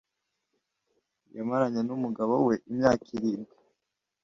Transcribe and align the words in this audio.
yamaranye 1.35 1.81
n’umugabo 1.87 2.33
we 2.47 2.55
imyaka 2.69 3.05
irindwi 3.15 3.55